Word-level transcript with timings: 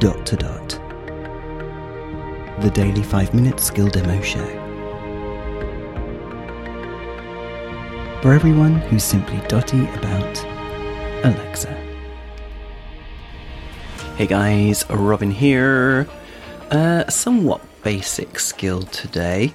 dot 0.00 0.24
to 0.24 0.34
dot. 0.34 0.68
The 2.62 2.70
daily 2.72 3.02
5 3.02 3.34
minute 3.34 3.60
skill 3.60 3.88
demo 3.88 4.18
show. 4.22 4.46
For 8.22 8.32
everyone 8.32 8.76
who's 8.76 9.04
simply 9.04 9.46
dotty 9.46 9.84
about 9.90 10.42
Alexa. 11.22 11.74
Hey 14.16 14.26
guys, 14.26 14.88
Robin 14.88 15.30
here. 15.30 16.08
Uh, 16.70 17.06
somewhat 17.10 17.60
basic 17.82 18.38
skill 18.40 18.84
today. 18.84 19.52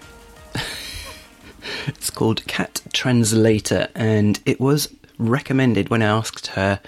it's 1.88 2.12
called 2.12 2.46
Cat 2.46 2.84
Translator, 2.94 3.88
and 3.96 4.40
it 4.46 4.60
was 4.60 4.94
recommended 5.18 5.90
when 5.90 6.02
I 6.02 6.08
asked 6.08 6.48
her, 6.48 6.80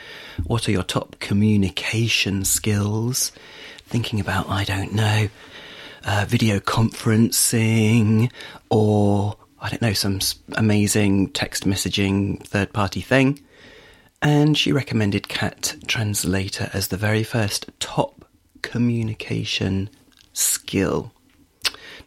What 0.45 0.67
are 0.67 0.71
your 0.71 0.83
top 0.83 1.19
communication 1.19 2.45
skills? 2.45 3.31
Thinking 3.85 4.19
about, 4.19 4.49
I 4.49 4.63
don't 4.63 4.93
know, 4.93 5.29
uh, 6.05 6.25
video 6.27 6.59
conferencing 6.59 8.31
or, 8.69 9.35
I 9.59 9.69
don't 9.69 9.81
know, 9.81 9.93
some 9.93 10.19
amazing 10.55 11.29
text 11.29 11.65
messaging 11.65 12.43
third 12.43 12.73
party 12.73 13.01
thing. 13.01 13.39
And 14.21 14.57
she 14.57 14.71
recommended 14.71 15.27
Cat 15.27 15.75
Translator 15.87 16.69
as 16.73 16.87
the 16.87 16.97
very 16.97 17.23
first 17.23 17.69
top 17.79 18.25
communication 18.61 19.89
skill. 20.33 21.11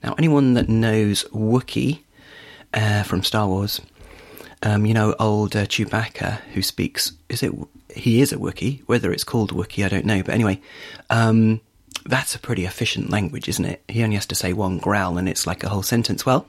Now, 0.03 0.15
anyone 0.19 0.55
that 0.55 0.69
knows 0.69 1.25
Wookiee 1.25 2.01
uh, 2.75 3.03
from 3.03 3.23
Star 3.23 3.47
Wars, 3.47 3.81
um, 4.63 4.87
you 4.87 4.95
know, 4.95 5.15
old 5.19 5.57
uh, 5.57 5.67
Chewbacca 5.67 6.41
who 6.53 6.63
speaks, 6.63 7.13
is 7.29 7.43
it, 7.43 7.53
he 7.95 8.21
is 8.21 8.33
a 8.33 8.37
Wookiee, 8.37 8.83
whether 8.87 9.13
it's 9.13 9.25
called 9.25 9.53
Wookiee, 9.53 9.85
I 9.85 9.89
don't 9.89 10.05
know, 10.05 10.23
but 10.23 10.35
anyway, 10.35 10.61
um, 11.09 11.61
that's 12.05 12.35
a 12.35 12.39
pretty 12.39 12.65
efficient 12.65 13.11
language, 13.11 13.49
isn't 13.49 13.65
it? 13.65 13.83
He 13.89 14.03
only 14.03 14.17
has 14.17 14.27
to 14.27 14.35
say 14.35 14.53
one 14.53 14.79
growl 14.79 15.19
and 15.19 15.29
it's 15.29 15.47
like 15.47 15.65
a 15.65 15.69
whole 15.69 15.83
sentence. 15.83 16.25
Well, 16.25 16.47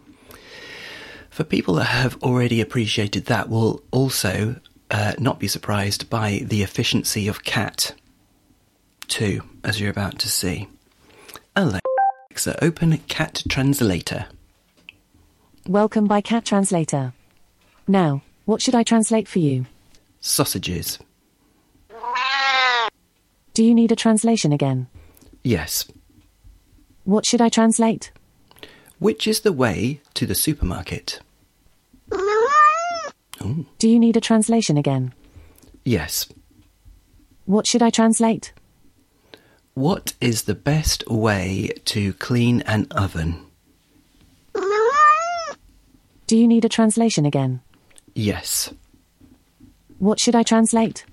for 1.30 1.44
people 1.44 1.76
that 1.76 1.86
have 1.86 2.22
already 2.22 2.60
appreciated 2.60 3.26
that, 3.26 3.50
will 3.50 3.82
also 3.92 4.58
uh, 4.90 5.14
not 5.18 5.40
be 5.40 5.48
surprised 5.48 6.10
by 6.10 6.42
the 6.44 6.64
efficiency 6.64 7.28
of 7.30 7.44
Cat, 7.44 7.94
too, 9.08 9.42
as 9.64 9.80
you're 9.80 9.90
about 9.90 10.20
to 10.20 10.30
see. 10.30 10.68
Alexa, 11.56 12.62
open 12.64 12.98
Cat 13.08 13.44
Translator. 13.48 14.26
Welcome 15.66 16.06
by 16.08 16.20
Cat 16.22 16.44
Translator. 16.44 17.14
Now, 17.92 18.22
what 18.46 18.62
should 18.62 18.74
I 18.74 18.84
translate 18.84 19.28
for 19.28 19.40
you? 19.40 19.66
Sausages. 20.22 20.98
Do 23.54 23.66
you 23.66 23.76
need 23.76 23.92
a 23.92 23.98
translation 23.98 24.54
again? 24.54 24.88
Yes. 25.44 25.92
What 27.04 27.26
should 27.26 27.42
I 27.42 27.50
translate? 27.50 28.14
Which 29.00 29.28
is 29.28 29.42
the 29.42 29.52
way 29.52 30.00
to 30.14 30.26
the 30.26 30.36
supermarket? 30.36 31.20
Ooh. 32.14 33.66
Do 33.78 33.90
you 33.90 34.00
need 34.00 34.16
a 34.16 34.22
translation 34.22 34.78
again? 34.78 35.14
Yes. 35.84 36.32
What 37.44 37.68
should 37.68 37.82
I 37.82 37.90
translate? 37.90 38.54
What 39.74 40.14
is 40.22 40.44
the 40.44 40.56
best 40.56 41.06
way 41.10 41.72
to 41.92 42.14
clean 42.14 42.62
an 42.62 42.88
oven? 42.92 43.48
Do 46.26 46.38
you 46.38 46.48
need 46.48 46.64
a 46.64 46.70
translation 46.70 47.26
again? 47.26 47.60
Yes. 48.14 48.74
What 50.00 50.20
should 50.20 50.36
I 50.36 50.44
translate? 50.44 51.06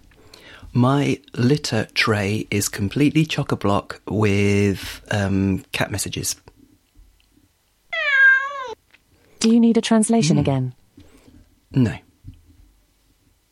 My 0.73 1.21
litter 1.35 1.87
tray 1.95 2.47
is 2.51 2.69
completely 2.69 3.25
chock 3.25 3.53
a 3.53 3.57
block 3.57 4.01
with 4.07 5.03
um, 5.11 5.65
cat 5.73 5.91
messages. 5.91 6.37
Do 9.41 9.53
you 9.53 9.61
need 9.61 9.77
a 9.77 9.81
translation 9.81 10.37
mm. 10.37 10.41
again? 10.41 10.75
No. 11.73 11.97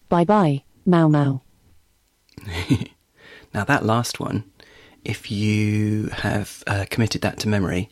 Bye 0.08 0.24
bye, 0.24 0.62
Mau 0.84 1.08
Mau. 1.08 1.42
now, 3.54 3.64
that 3.64 3.84
last 3.84 4.20
one, 4.20 4.44
if 5.04 5.30
you 5.30 6.08
have 6.08 6.62
uh, 6.66 6.84
committed 6.90 7.22
that 7.22 7.38
to 7.40 7.48
memory, 7.48 7.88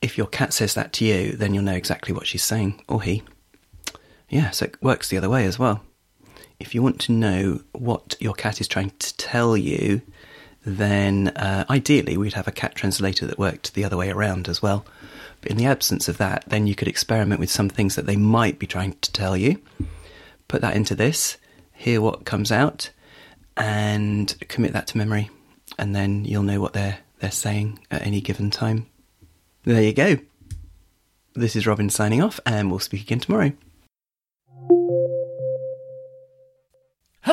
if 0.00 0.18
your 0.18 0.26
cat 0.26 0.52
says 0.52 0.74
that 0.74 0.92
to 0.94 1.04
you, 1.04 1.32
then 1.32 1.54
you'll 1.54 1.64
know 1.64 1.72
exactly 1.74 2.14
what 2.14 2.26
she's 2.26 2.44
saying, 2.44 2.82
or 2.88 3.02
he. 3.02 3.22
Yeah, 4.32 4.48
so 4.48 4.64
it 4.64 4.82
works 4.82 5.10
the 5.10 5.18
other 5.18 5.28
way 5.28 5.44
as 5.44 5.58
well. 5.58 5.84
If 6.58 6.74
you 6.74 6.82
want 6.82 6.98
to 7.02 7.12
know 7.12 7.60
what 7.72 8.16
your 8.18 8.32
cat 8.32 8.62
is 8.62 8.66
trying 8.66 8.92
to 8.98 9.16
tell 9.18 9.58
you, 9.58 10.00
then 10.64 11.28
uh, 11.28 11.66
ideally 11.68 12.16
we'd 12.16 12.32
have 12.32 12.48
a 12.48 12.52
cat 12.52 12.74
translator 12.74 13.26
that 13.26 13.38
worked 13.38 13.74
the 13.74 13.84
other 13.84 13.98
way 13.98 14.08
around 14.08 14.48
as 14.48 14.62
well. 14.62 14.86
But 15.42 15.50
in 15.50 15.58
the 15.58 15.66
absence 15.66 16.08
of 16.08 16.16
that, 16.16 16.44
then 16.46 16.66
you 16.66 16.74
could 16.74 16.88
experiment 16.88 17.40
with 17.40 17.50
some 17.50 17.68
things 17.68 17.94
that 17.96 18.06
they 18.06 18.16
might 18.16 18.58
be 18.58 18.66
trying 18.66 18.94
to 19.02 19.12
tell 19.12 19.36
you, 19.36 19.60
put 20.48 20.62
that 20.62 20.76
into 20.76 20.94
this, 20.94 21.36
hear 21.74 22.00
what 22.00 22.24
comes 22.24 22.50
out, 22.50 22.88
and 23.54 24.34
commit 24.48 24.72
that 24.72 24.86
to 24.86 24.98
memory, 24.98 25.28
and 25.78 25.94
then 25.94 26.24
you'll 26.24 26.42
know 26.42 26.60
what 26.60 26.72
they're 26.72 27.00
they're 27.18 27.30
saying 27.30 27.80
at 27.90 28.06
any 28.06 28.22
given 28.22 28.50
time. 28.50 28.86
There 29.64 29.82
you 29.82 29.92
go. 29.92 30.16
This 31.34 31.54
is 31.54 31.66
Robin 31.66 31.90
signing 31.90 32.22
off, 32.22 32.40
and 32.46 32.70
we'll 32.70 32.80
speak 32.80 33.02
again 33.02 33.20
tomorrow. 33.20 33.52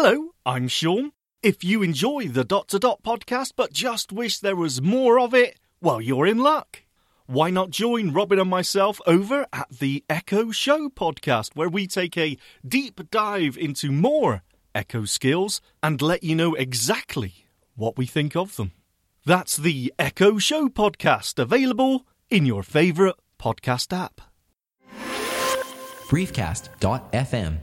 Hello, 0.02 0.30
I'm 0.46 0.70
Sean. 0.70 1.12
If 1.44 1.62
you 1.62 1.84
enjoy 1.84 2.30
the 2.30 2.46
Dot 2.46 2.70
to 2.70 2.80
Dot 2.80 3.04
podcast 3.04 3.52
but 3.58 3.74
just 3.74 4.14
wish 4.14 4.40
there 4.40 4.56
was 4.56 4.82
more 4.82 5.20
of 5.20 5.34
it, 5.34 5.60
well, 5.82 6.00
you're 6.00 6.26
in 6.26 6.38
luck. 6.38 6.84
Why 7.26 7.50
not 7.50 7.70
join 7.72 8.14
Robin 8.14 8.40
and 8.40 8.50
myself 8.50 9.02
over 9.06 9.46
at 9.52 9.68
the 9.78 10.06
Echo 10.10 10.52
Show 10.52 10.88
podcast, 10.88 11.50
where 11.54 11.68
we 11.68 11.86
take 11.86 12.18
a 12.18 12.38
deep 12.66 13.12
dive 13.12 13.58
into 13.58 13.92
more 13.92 14.44
Echo 14.74 15.04
skills 15.04 15.60
and 15.84 16.02
let 16.02 16.24
you 16.24 16.34
know 16.34 16.54
exactly 16.54 17.34
what 17.76 17.98
we 17.98 18.06
think 18.06 18.38
of 18.38 18.56
them. 18.56 18.72
That's 19.26 19.58
the 19.58 19.94
Echo 20.00 20.38
Show 20.38 20.70
podcast, 20.70 21.38
available 21.40 22.06
in 22.30 22.46
your 22.46 22.64
favourite 22.64 23.16
podcast 23.38 23.92
app. 23.92 24.22
Briefcast.fm 26.08 27.58